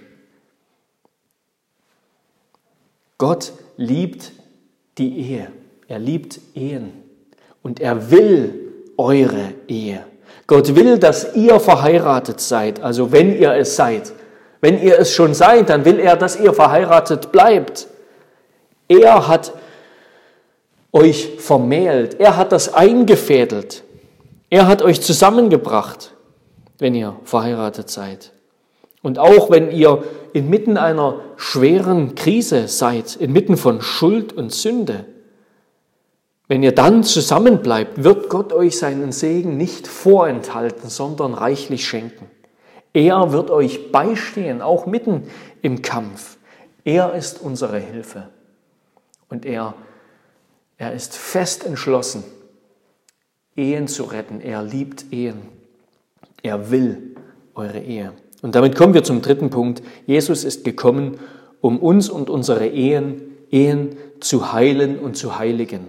[3.17, 4.31] Gott liebt
[4.97, 5.47] die Ehe.
[5.87, 6.91] Er liebt Ehen.
[7.61, 10.03] Und er will eure Ehe.
[10.47, 14.11] Gott will, dass ihr verheiratet seid, also wenn ihr es seid.
[14.59, 17.87] Wenn ihr es schon seid, dann will er, dass ihr verheiratet bleibt.
[18.87, 19.53] Er hat
[20.93, 22.19] euch vermählt.
[22.19, 23.83] Er hat das eingefädelt.
[24.49, 26.13] Er hat euch zusammengebracht,
[26.77, 28.31] wenn ihr verheiratet seid.
[29.01, 35.05] Und auch wenn ihr inmitten einer schweren Krise seid, inmitten von Schuld und Sünde,
[36.47, 42.29] wenn ihr dann zusammenbleibt, wird Gott euch seinen Segen nicht vorenthalten, sondern reichlich schenken.
[42.93, 45.23] Er wird euch beistehen, auch mitten
[45.61, 46.37] im Kampf.
[46.83, 48.29] Er ist unsere Hilfe.
[49.29, 49.73] Und er
[50.77, 52.23] er ist fest entschlossen,
[53.55, 54.41] Ehen zu retten.
[54.41, 55.41] Er liebt Ehen.
[56.41, 57.15] Er will
[57.55, 58.13] eure Ehe.
[58.41, 59.83] Und damit kommen wir zum dritten Punkt.
[60.05, 61.19] Jesus ist gekommen,
[61.61, 65.87] um uns und unsere Ehen, Ehen zu heilen und zu heiligen.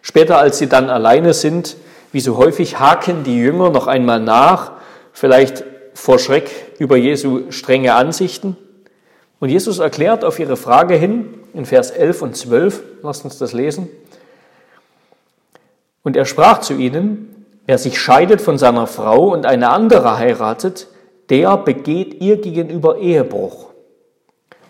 [0.00, 1.76] Später, als sie dann alleine sind,
[2.12, 4.72] wie so häufig, haken die Jünger noch einmal nach,
[5.12, 8.56] vielleicht vor Schreck über Jesu strenge Ansichten.
[9.38, 13.52] Und Jesus erklärt auf ihre Frage hin in Vers 11 und 12, lasst uns das
[13.52, 13.88] lesen.
[16.02, 20.88] Und er sprach zu ihnen, wer sich scheidet von seiner Frau und eine andere heiratet,
[21.30, 23.70] der begeht ihr gegenüber Ehebruch.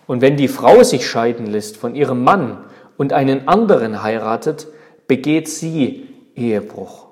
[0.05, 2.63] Und wenn die Frau sich scheiden lässt von ihrem Mann
[2.97, 4.67] und einen anderen heiratet,
[5.07, 7.07] begeht sie Ehebruch.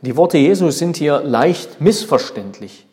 [0.00, 2.86] Die Worte Jesu sind hier leicht missverständlich.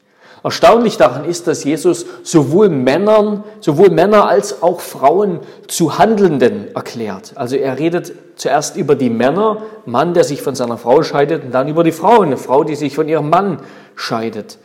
[0.43, 7.32] Erstaunlich daran ist, dass Jesus sowohl Männern, sowohl Männer als auch Frauen zu Handelnden erklärt.
[7.36, 11.51] Also er redet zuerst über die Männer, Mann, der sich von seiner Frau scheidet, und
[11.53, 13.60] dann über die Frauen, eine Frau, die sich von ihrem Mann
[13.95, 14.58] scheidet.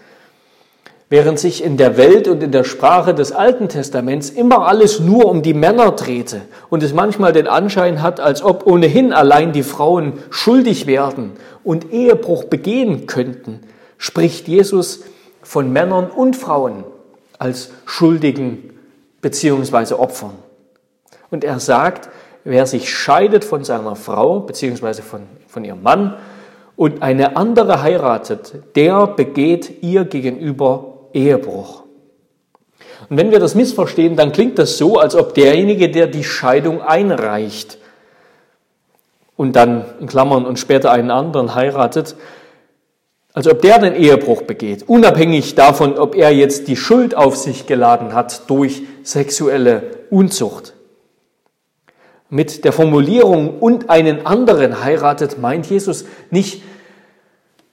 [1.11, 5.27] Während sich in der Welt und in der Sprache des Alten Testaments immer alles nur
[5.27, 9.63] um die Männer drehte und es manchmal den Anschein hat, als ob ohnehin allein die
[9.63, 13.61] Frauen schuldig werden und Ehebruch begehen könnten,
[13.97, 15.01] spricht Jesus
[15.49, 16.85] von Männern und Frauen
[17.39, 18.79] als Schuldigen
[19.23, 19.95] bzw.
[19.95, 20.35] Opfern.
[21.31, 22.11] Und er sagt,
[22.45, 25.01] wer sich scheidet von seiner Frau bzw.
[25.01, 26.19] Von, von ihrem Mann
[26.77, 31.85] und eine andere heiratet, der begeht ihr gegenüber Ehebruch.
[33.09, 36.83] Und wenn wir das missverstehen, dann klingt das so, als ob derjenige, der die Scheidung
[36.83, 37.79] einreicht
[39.35, 42.17] und dann in Klammern und später einen anderen heiratet,
[43.35, 47.67] als ob der den Ehebruch begeht, unabhängig davon, ob er jetzt die Schuld auf sich
[47.67, 50.75] geladen hat durch sexuelle Unzucht.
[52.31, 56.63] Mit der Formulierung und einen anderen heiratet, meint Jesus nicht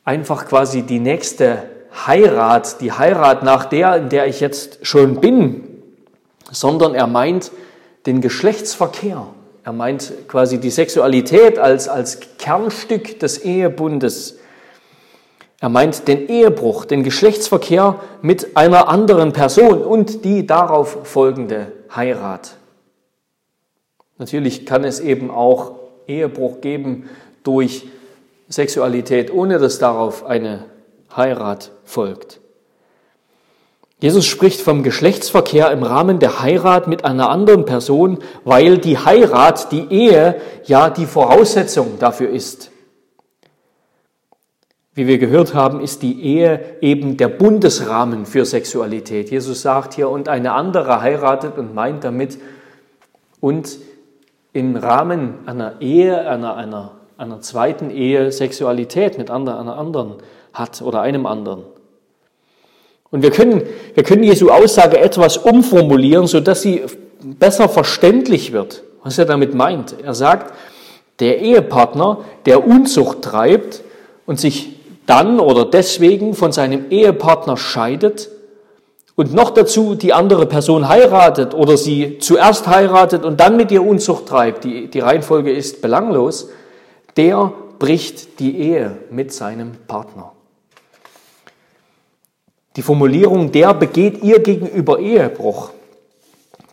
[0.05, 1.63] einfach quasi die nächste
[2.05, 5.63] Heirat, die Heirat nach der, in der ich jetzt schon bin,
[6.51, 7.51] sondern er meint
[8.05, 9.27] den Geschlechtsverkehr.
[9.63, 14.37] Er meint quasi die Sexualität als, als Kernstück des Ehebundes.
[15.65, 22.57] Er meint den Ehebruch, den Geschlechtsverkehr mit einer anderen Person und die darauf folgende Heirat.
[24.19, 25.71] Natürlich kann es eben auch
[26.07, 27.09] Ehebruch geben
[27.41, 27.87] durch
[28.47, 30.65] Sexualität, ohne dass darauf eine
[31.15, 32.41] Heirat folgt.
[33.99, 39.71] Jesus spricht vom Geschlechtsverkehr im Rahmen der Heirat mit einer anderen Person, weil die Heirat,
[39.71, 42.69] die Ehe, ja die Voraussetzung dafür ist.
[44.95, 49.29] Wie wir gehört haben, ist die Ehe eben der Bundesrahmen für Sexualität.
[49.29, 52.37] Jesus sagt hier, und eine andere heiratet und meint damit,
[53.41, 53.77] und
[54.53, 60.15] im Rahmen einer Ehe, einer, einer, einer zweiten Ehe Sexualität mit einer, einer anderen
[60.53, 61.63] hat oder einem anderen.
[63.11, 66.83] Und wir können, wir können Jesu Aussage etwas umformulieren, sodass sie
[67.21, 69.95] besser verständlich wird, was er damit meint.
[70.01, 70.53] Er sagt,
[71.19, 73.83] der Ehepartner, der Unzucht treibt
[74.25, 74.74] und sich
[75.05, 78.29] dann oder deswegen von seinem Ehepartner scheidet
[79.15, 83.85] und noch dazu die andere Person heiratet oder sie zuerst heiratet und dann mit ihr
[83.85, 86.49] Unzucht treibt, die, die Reihenfolge ist belanglos,
[87.15, 90.31] der bricht die Ehe mit seinem Partner.
[92.75, 95.71] Die Formulierung, der begeht ihr gegenüber Ehebruch,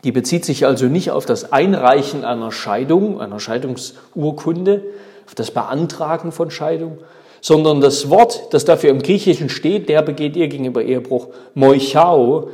[0.03, 4.83] die bezieht sich also nicht auf das Einreichen einer Scheidung, einer Scheidungsurkunde,
[5.25, 6.97] auf das Beantragen von Scheidung,
[7.43, 12.51] sondern das Wort, das dafür im Griechischen steht, der begeht ihr gegenüber Ehebruch, moichao,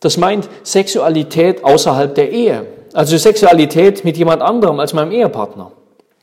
[0.00, 2.66] das meint Sexualität außerhalb der Ehe.
[2.94, 5.70] Also Sexualität mit jemand anderem als meinem Ehepartner.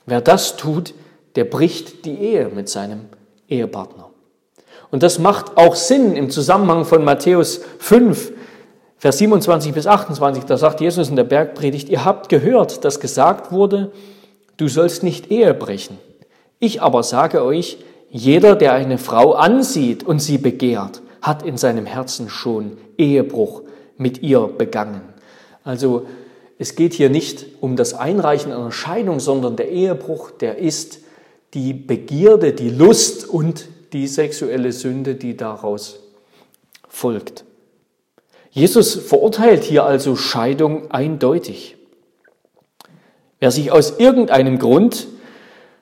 [0.08, 0.95] Wer das tut,
[1.36, 3.01] der bricht die Ehe mit seinem
[3.47, 4.10] Ehepartner.
[4.89, 8.32] Und das macht auch Sinn im Zusammenhang von Matthäus 5,
[8.97, 13.51] Vers 27 bis 28, da sagt Jesus in der Bergpredigt, ihr habt gehört, dass gesagt
[13.51, 13.91] wurde,
[14.58, 15.99] du sollst nicht Ehe brechen.
[16.63, 21.86] Ich aber sage euch, jeder, der eine Frau ansieht und sie begehrt, hat in seinem
[21.86, 23.63] Herzen schon Ehebruch
[23.97, 25.02] mit ihr begangen.
[25.65, 26.06] Also
[26.58, 30.99] es geht hier nicht um das Einreichen einer Scheidung, sondern der Ehebruch, der ist
[31.54, 35.99] die Begierde, die Lust und die sexuelle Sünde, die daraus
[36.88, 37.43] folgt.
[38.52, 41.76] Jesus verurteilt hier also Scheidung eindeutig.
[43.41, 45.08] Wer sich aus irgendeinem Grund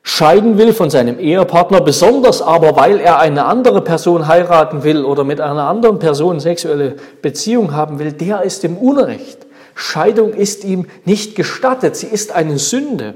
[0.03, 5.23] scheiden will von seinem Ehepartner, besonders aber, weil er eine andere Person heiraten will oder
[5.23, 9.45] mit einer anderen Person sexuelle Beziehung haben will, der ist im Unrecht.
[9.75, 13.15] Scheidung ist ihm nicht gestattet, sie ist eine Sünde.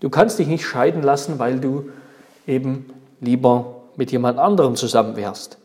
[0.00, 1.90] Du kannst dich nicht scheiden lassen, weil du
[2.46, 2.86] eben
[3.20, 5.58] lieber mit jemand anderem zusammen wärst.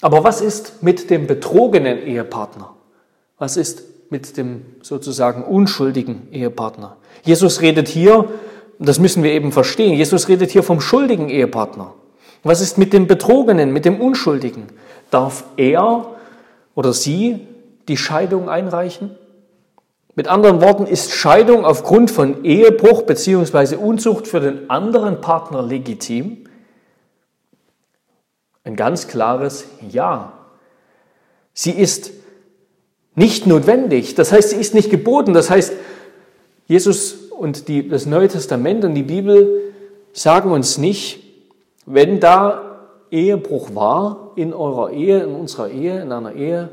[0.00, 2.74] Aber was ist mit dem betrogenen Ehepartner?
[3.38, 6.96] Was ist mit dem sozusagen unschuldigen Ehepartner?
[7.24, 8.28] Jesus redet hier,
[8.88, 11.94] das müssen wir eben verstehen, Jesus redet hier vom schuldigen Ehepartner.
[12.42, 14.66] Was ist mit dem Betrogenen, mit dem Unschuldigen?
[15.10, 16.16] Darf er
[16.74, 17.46] oder sie
[17.88, 19.16] die Scheidung einreichen?
[20.14, 23.76] Mit anderen Worten, ist Scheidung aufgrund von Ehebruch bzw.
[23.76, 26.44] Unzucht für den anderen Partner legitim?
[28.64, 30.32] Ein ganz klares Ja.
[31.54, 32.10] Sie ist
[33.14, 35.74] nicht notwendig, das heißt, sie ist nicht geboten, das heißt,
[36.66, 39.72] Jesus und die, das Neue Testament und die Bibel
[40.12, 41.24] sagen uns nicht,
[41.86, 42.78] wenn da
[43.10, 46.68] Ehebruch war in eurer Ehe, in unserer Ehe, in einer Ehe,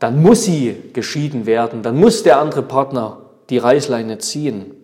[0.00, 3.18] dann muss sie geschieden werden, dann muss der andere Partner
[3.50, 4.74] die Reißleine ziehen.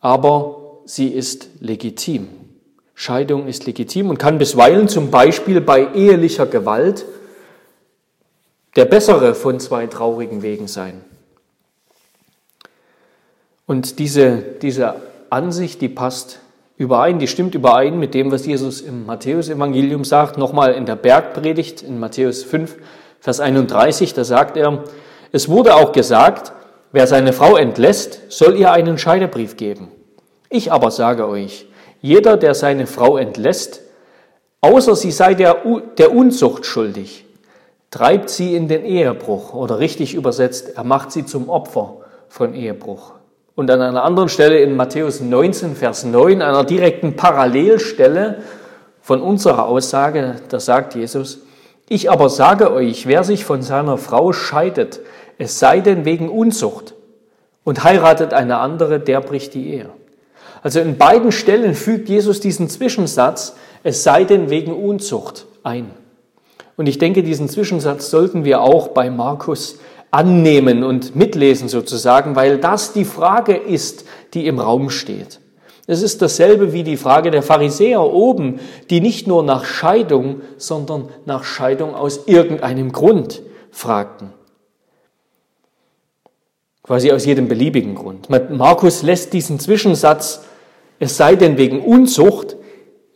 [0.00, 2.28] Aber sie ist legitim.
[2.94, 7.04] Scheidung ist legitim und kann bisweilen zum Beispiel bei ehelicher Gewalt
[8.76, 11.04] der bessere von zwei traurigen Wegen sein.
[13.68, 14.94] Und diese, diese
[15.28, 16.40] Ansicht, die passt
[16.78, 21.82] überein, die stimmt überein mit dem, was Jesus im Matthäusevangelium sagt, nochmal in der Bergpredigt
[21.82, 22.78] in Matthäus 5,
[23.20, 24.84] Vers 31, da sagt er,
[25.32, 26.52] es wurde auch gesagt,
[26.92, 29.88] wer seine Frau entlässt, soll ihr einen Scheidebrief geben.
[30.48, 31.66] Ich aber sage euch,
[32.00, 33.82] jeder, der seine Frau entlässt,
[34.62, 35.58] außer sie sei der,
[35.98, 37.26] der Unzucht schuldig,
[37.90, 41.98] treibt sie in den Ehebruch oder richtig übersetzt, er macht sie zum Opfer
[42.30, 43.17] von Ehebruch.
[43.58, 48.36] Und an einer anderen Stelle in Matthäus 19, Vers 9, einer direkten Parallelstelle
[49.00, 51.40] von unserer Aussage, da sagt Jesus,
[51.88, 55.00] ich aber sage euch, wer sich von seiner Frau scheidet,
[55.38, 56.94] es sei denn wegen Unzucht
[57.64, 59.90] und heiratet eine andere, der bricht die Ehe.
[60.62, 65.90] Also in beiden Stellen fügt Jesus diesen Zwischensatz, es sei denn wegen Unzucht ein.
[66.76, 72.58] Und ich denke, diesen Zwischensatz sollten wir auch bei Markus annehmen und mitlesen sozusagen, weil
[72.58, 75.40] das die Frage ist, die im Raum steht.
[75.86, 81.08] Es ist dasselbe wie die Frage der Pharisäer oben, die nicht nur nach Scheidung, sondern
[81.24, 84.32] nach Scheidung aus irgendeinem Grund fragten.
[86.82, 88.28] Quasi aus jedem beliebigen Grund.
[88.50, 90.42] Markus lässt diesen Zwischensatz
[90.98, 92.56] es sei denn wegen Unzucht,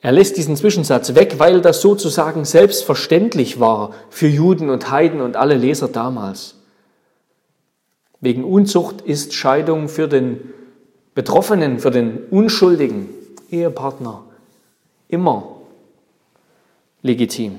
[0.00, 5.36] er lässt diesen Zwischensatz weg, weil das sozusagen selbstverständlich war für Juden und Heiden und
[5.36, 6.56] alle Leser damals.
[8.22, 10.40] Wegen Unzucht ist Scheidung für den
[11.14, 13.10] Betroffenen, für den unschuldigen
[13.50, 14.24] Ehepartner
[15.08, 15.56] immer
[17.02, 17.58] legitim.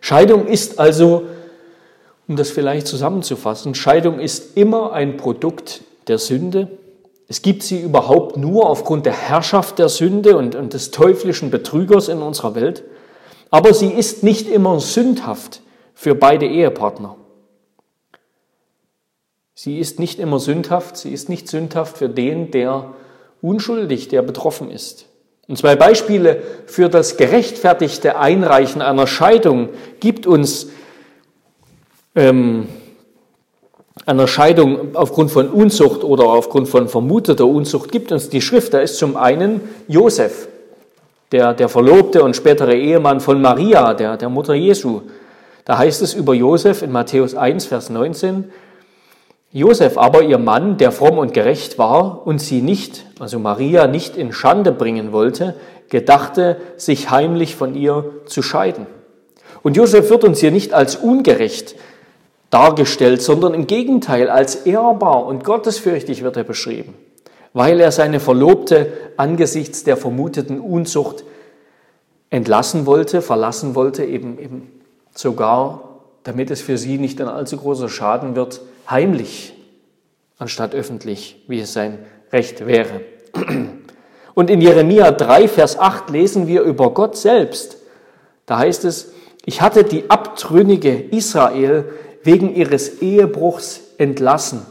[0.00, 1.26] Scheidung ist also,
[2.26, 6.70] um das vielleicht zusammenzufassen, Scheidung ist immer ein Produkt der Sünde
[7.30, 12.08] es gibt sie überhaupt nur aufgrund der Herrschaft der Sünde und, und des teuflischen Betrügers
[12.08, 12.82] in unserer Welt.
[13.50, 15.62] Aber sie ist nicht immer sündhaft
[15.94, 17.14] für beide Ehepartner.
[19.62, 22.94] Sie ist nicht immer sündhaft, sie ist nicht sündhaft für den, der
[23.42, 25.04] unschuldig, der betroffen ist.
[25.48, 29.68] Und zwei Beispiele für das gerechtfertigte Einreichen einer Scheidung
[30.00, 30.68] gibt uns
[32.16, 32.68] ähm,
[34.06, 38.72] einer Scheidung aufgrund von Unzucht oder aufgrund von vermuteter Unzucht gibt uns die Schrift.
[38.72, 40.48] Da ist zum einen Josef,
[41.32, 45.02] der, der Verlobte und spätere Ehemann von Maria, der, der Mutter Jesu.
[45.66, 48.50] Da heißt es über Josef in Matthäus 1, Vers 19,
[49.52, 54.16] Josef aber, ihr Mann, der fromm und gerecht war und sie nicht, also Maria, nicht
[54.16, 55.56] in Schande bringen wollte,
[55.88, 58.86] gedachte, sich heimlich von ihr zu scheiden.
[59.62, 61.74] Und Josef wird uns hier nicht als ungerecht
[62.50, 66.94] dargestellt, sondern im Gegenteil als ehrbar und gottesfürchtig wird er beschrieben,
[67.52, 71.24] weil er seine Verlobte angesichts der vermuteten Unzucht
[72.30, 74.70] entlassen wollte, verlassen wollte, eben, eben
[75.12, 75.90] sogar
[76.22, 78.60] damit es für sie nicht ein allzu großer Schaden wird,
[78.90, 79.54] heimlich
[80.38, 81.98] anstatt öffentlich, wie es sein
[82.32, 83.02] Recht wäre.
[84.34, 87.78] Und in Jeremia 3, Vers 8 lesen wir über Gott selbst.
[88.46, 89.12] Da heißt es,
[89.44, 91.84] ich hatte die abtrünnige Israel
[92.22, 94.62] wegen ihres Ehebruchs entlassen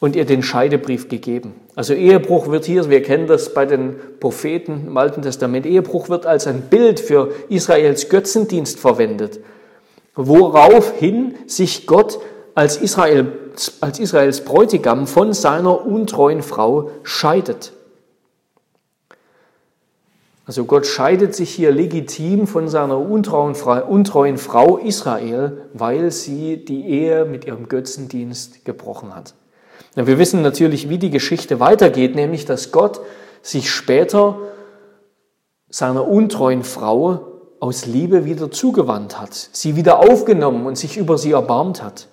[0.00, 1.54] und ihr den Scheidebrief gegeben.
[1.74, 6.26] Also Ehebruch wird hier, wir kennen das bei den Propheten im Alten Testament, Ehebruch wird
[6.26, 9.40] als ein Bild für Israels Götzendienst verwendet,
[10.14, 12.18] woraufhin sich Gott
[12.54, 13.32] als, Israel,
[13.80, 17.72] als Israels Bräutigam von seiner untreuen Frau scheidet.
[20.46, 26.64] Also Gott scheidet sich hier legitim von seiner untreuen Frau, untreuen Frau Israel, weil sie
[26.64, 29.34] die Ehe mit ihrem Götzendienst gebrochen hat.
[29.94, 33.00] Wir wissen natürlich, wie die Geschichte weitergeht, nämlich dass Gott
[33.42, 34.38] sich später
[35.68, 37.20] seiner untreuen Frau
[37.60, 42.08] aus Liebe wieder zugewandt hat, sie wieder aufgenommen und sich über sie erbarmt hat.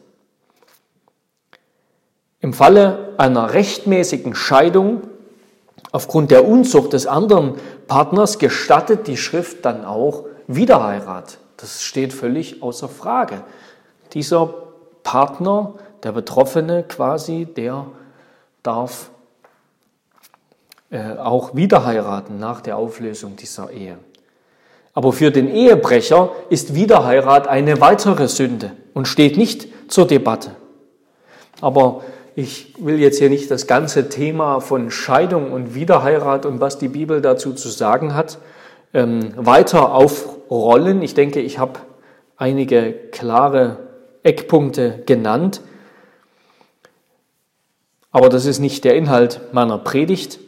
[2.46, 5.02] Im Falle einer rechtmäßigen Scheidung
[5.92, 7.56] aufgrund der Unzucht des anderen
[7.88, 11.40] Partners gestattet die Schrift dann auch Wiederheirat.
[11.58, 13.42] Das steht völlig außer Frage.
[14.14, 14.54] Dieser
[15.02, 15.74] Partner,
[16.04, 17.88] der Betroffene quasi, der
[18.62, 19.10] darf
[20.92, 23.98] äh, auch wiederheiraten nach der Auflösung dieser Ehe.
[24.94, 30.52] Aber für den Ehebrecher ist Wiederheirat eine weitere Sünde und steht nicht zur Debatte.
[31.60, 32.04] Aber
[32.36, 36.90] ich will jetzt hier nicht das ganze Thema von Scheidung und Wiederheirat und was die
[36.90, 38.40] Bibel dazu zu sagen hat,
[38.94, 41.02] ähm, weiter aufrollen.
[41.02, 41.80] Ich denke, ich habe
[42.36, 43.78] einige klare
[44.24, 45.62] Eckpunkte genannt.
[48.12, 50.40] Aber das ist nicht der Inhalt meiner Predigt.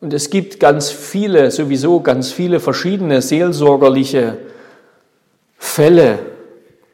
[0.00, 4.38] Und es gibt ganz viele, sowieso ganz viele verschiedene seelsorgerliche
[5.58, 6.18] Fälle,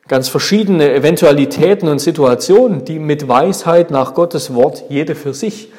[0.09, 5.73] ganz verschiedene Eventualitäten und Situationen, die mit Weisheit nach Gottes Wort jede für sich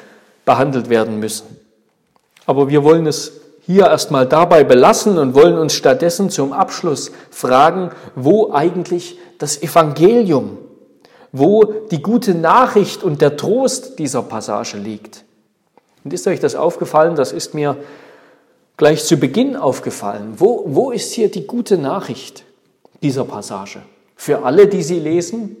[0.44, 1.56] behandelt werden müssen.
[2.46, 3.32] Aber wir wollen es
[3.66, 10.56] hier erstmal dabei belassen und wollen uns stattdessen zum Abschluss fragen, wo eigentlich das Evangelium,
[11.32, 15.24] wo die gute Nachricht und der Trost dieser Passage liegt.
[16.02, 17.16] Und ist euch das aufgefallen?
[17.16, 17.76] Das ist mir
[18.78, 20.34] gleich zu Beginn aufgefallen.
[20.38, 22.44] Wo, wo ist hier die gute Nachricht
[23.02, 23.80] dieser Passage?
[24.18, 25.56] Für alle, die sie lesen,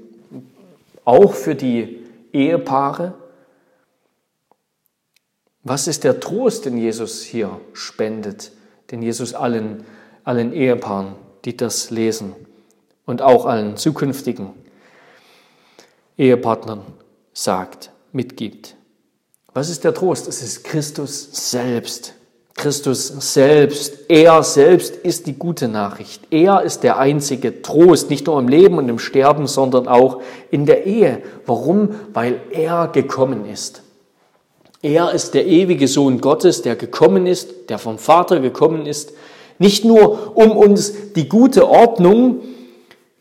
[1.04, 3.14] auch für die Ehepaare.
[5.62, 8.50] Was ist der Trost, den Jesus hier spendet,
[8.90, 9.86] den Jesus allen,
[10.24, 12.34] allen Ehepaaren, die das lesen
[13.06, 14.52] und auch allen zukünftigen
[16.18, 16.82] Ehepartnern
[17.32, 18.74] sagt, mitgibt?
[19.54, 20.26] Was ist der Trost?
[20.26, 22.14] Es ist Christus selbst.
[22.58, 26.22] Christus selbst, er selbst ist die gute Nachricht.
[26.30, 30.66] Er ist der einzige Trost, nicht nur im Leben und im Sterben, sondern auch in
[30.66, 31.22] der Ehe.
[31.46, 31.90] Warum?
[32.12, 33.82] Weil er gekommen ist.
[34.82, 39.12] Er ist der ewige Sohn Gottes, der gekommen ist, der vom Vater gekommen ist,
[39.58, 42.40] nicht nur um uns die gute Ordnung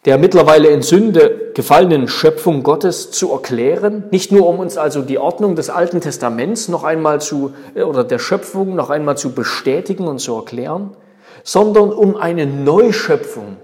[0.06, 5.18] der mittlerweile in Sünde gefallenen Schöpfung Gottes zu erklären, nicht nur um uns also die
[5.18, 10.08] Ordnung des Alten Testaments noch einmal zu, äh, oder der Schöpfung noch einmal zu bestätigen
[10.08, 10.96] und zu erklären,
[11.44, 13.58] sondern um eine Neuschöpfung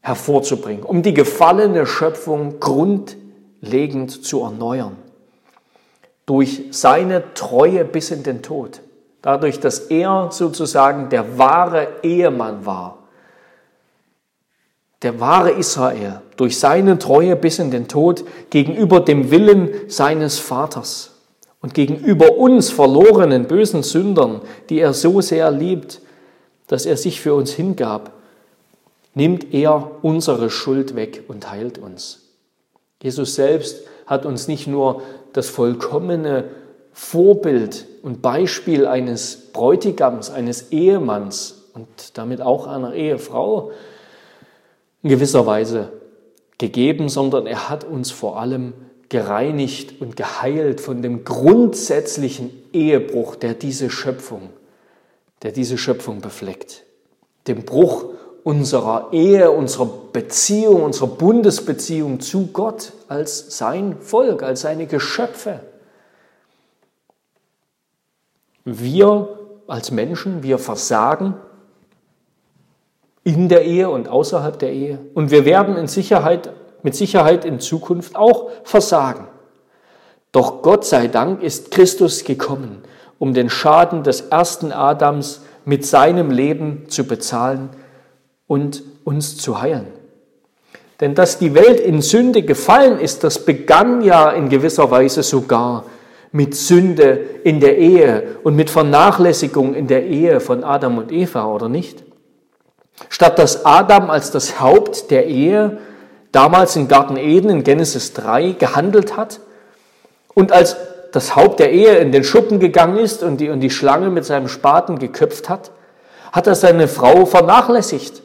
[0.00, 4.96] hervorzubringen, um die gefallene Schöpfung grundlegend zu erneuern.
[6.24, 8.80] Durch seine Treue bis in den Tod.
[9.22, 13.05] Dadurch, dass er sozusagen der wahre Ehemann war
[15.02, 21.16] der wahre Israel, durch seine Treue bis in den Tod gegenüber dem Willen seines Vaters
[21.60, 24.40] und gegenüber uns verlorenen bösen Sündern,
[24.70, 26.00] die er so sehr liebt,
[26.66, 28.12] dass er sich für uns hingab,
[29.14, 32.22] nimmt er unsere Schuld weg und heilt uns.
[33.02, 36.44] Jesus selbst hat uns nicht nur das vollkommene
[36.92, 43.70] Vorbild und Beispiel eines Bräutigams, eines Ehemanns und damit auch einer Ehefrau
[45.06, 45.92] in gewisser Weise
[46.58, 48.74] gegeben, sondern er hat uns vor allem
[49.08, 54.50] gereinigt und geheilt von dem grundsätzlichen Ehebruch, der diese Schöpfung,
[55.42, 56.82] der diese Schöpfung befleckt.
[57.46, 58.06] Dem Bruch
[58.42, 65.60] unserer Ehe, unserer Beziehung, unserer Bundesbeziehung zu Gott als sein Volk, als seine Geschöpfe.
[68.64, 69.38] Wir
[69.68, 71.34] als Menschen, wir versagen
[73.26, 75.00] in der Ehe und außerhalb der Ehe.
[75.12, 76.52] Und wir werden in Sicherheit,
[76.84, 79.26] mit Sicherheit in Zukunft auch versagen.
[80.30, 82.84] Doch Gott sei Dank ist Christus gekommen,
[83.18, 87.70] um den Schaden des ersten Adams mit seinem Leben zu bezahlen
[88.46, 89.88] und uns zu heilen.
[91.00, 95.84] Denn dass die Welt in Sünde gefallen ist, das begann ja in gewisser Weise sogar
[96.30, 101.46] mit Sünde in der Ehe und mit Vernachlässigung in der Ehe von Adam und Eva,
[101.46, 102.05] oder nicht?
[103.08, 105.78] Statt dass Adam als das Haupt der Ehe
[106.32, 109.40] damals im Garten Eden in Genesis 3 gehandelt hat
[110.34, 110.76] und als
[111.12, 114.24] das Haupt der Ehe in den Schuppen gegangen ist und die, und die Schlange mit
[114.24, 115.70] seinem Spaten geköpft hat,
[116.32, 118.22] hat er seine Frau vernachlässigt.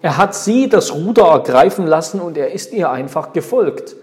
[0.00, 3.96] Er hat sie das Ruder ergreifen lassen und er ist ihr einfach gefolgt.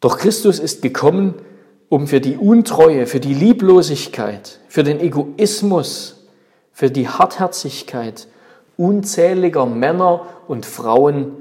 [0.00, 1.34] Doch Christus ist gekommen,
[1.88, 6.19] um für die Untreue, für die Lieblosigkeit, für den Egoismus,
[6.72, 8.28] für die Hartherzigkeit
[8.76, 11.36] unzähliger Männer und Frauen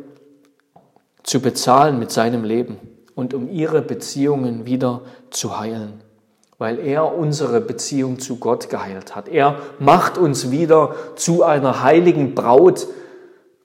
[1.24, 2.78] zu bezahlen mit seinem Leben
[3.16, 6.02] und um ihre Beziehungen wieder zu heilen,
[6.58, 9.30] weil er unsere Beziehung zu Gott geheilt hat.
[9.30, 12.88] Er macht uns wieder zu einer heiligen Braut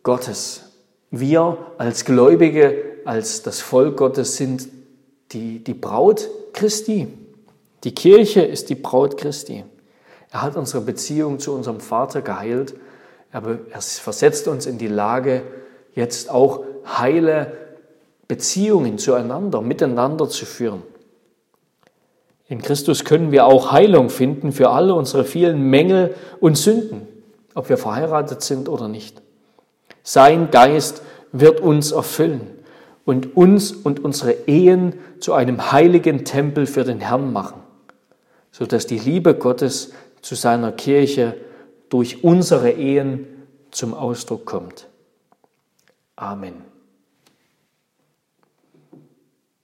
[0.04, 0.72] Gottes.
[1.10, 4.68] Wir als Gläubige, als das Volk Gottes sind
[5.32, 7.08] die, die Braut Christi.
[7.82, 9.64] Die Kirche ist die Braut Christi.
[10.34, 12.74] Er hat unsere Beziehung zu unserem Vater geheilt,
[13.30, 13.40] er
[13.80, 15.42] versetzt uns in die Lage,
[15.94, 17.52] jetzt auch heile
[18.26, 20.82] Beziehungen zueinander, miteinander zu führen.
[22.48, 27.06] In Christus können wir auch Heilung finden für alle unsere vielen Mängel und Sünden,
[27.54, 29.22] ob wir verheiratet sind oder nicht.
[30.02, 32.40] Sein Geist wird uns erfüllen
[33.04, 37.60] und uns und unsere Ehen zu einem heiligen Tempel für den Herrn machen,
[38.50, 39.92] sodass die Liebe Gottes
[40.24, 41.36] zu seiner Kirche
[41.90, 43.26] durch unsere Ehen
[43.70, 44.88] zum Ausdruck kommt.
[46.16, 46.73] Amen.